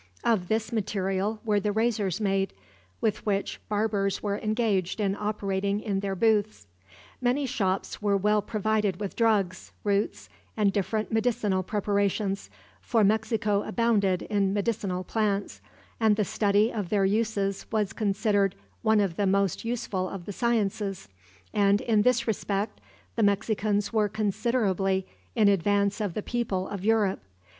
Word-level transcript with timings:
Of 0.23 0.47
this 0.47 0.71
material 0.73 1.39
were 1.45 1.59
the 1.59 1.71
razors 1.71 2.19
made, 2.19 2.53
with 3.01 3.23
which 3.23 3.61
barbers 3.69 4.23
were 4.23 4.39
engaged 4.39 4.99
in 4.99 5.15
operating 5.15 5.79
in 5.79 5.99
their 5.99 6.15
booths. 6.15 6.65
Many 7.21 7.45
shops 7.45 8.01
were 8.01 8.17
well 8.17 8.41
provided 8.41 8.99
with 8.99 9.15
drugs, 9.15 9.71
roots, 9.83 10.27
and 10.57 10.73
different 10.73 11.11
medicinal 11.11 11.61
preparations; 11.61 12.49
for 12.81 13.03
Mexico 13.03 13.61
abounded 13.61 14.23
in 14.23 14.55
medicinal 14.55 15.03
plants, 15.03 15.61
and 15.99 16.15
the 16.15 16.25
study 16.25 16.73
of 16.73 16.89
their 16.89 17.05
uses 17.05 17.67
was 17.71 17.93
considered 17.93 18.55
one 18.81 19.01
of 19.01 19.17
the 19.17 19.27
most 19.27 19.63
useful 19.63 20.09
of 20.09 20.25
the 20.25 20.33
sciences, 20.33 21.09
and 21.53 21.79
in 21.79 22.01
this 22.01 22.25
respect 22.25 22.81
the 23.15 23.21
Mexicans 23.21 23.93
were 23.93 24.09
considerably 24.09 25.05
in 25.35 25.47
advance 25.47 26.01
of 26.01 26.15
the 26.15 26.23
people 26.23 26.67
of 26.69 26.83
Europe. 26.83 27.19